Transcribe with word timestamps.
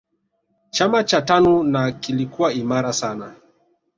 chama 0.69 1.03
cha 1.03 1.21
tanu 1.21 1.63
na 1.63 1.91
kilikuwa 1.91 2.53
imara 2.53 2.93
sana 2.93 3.35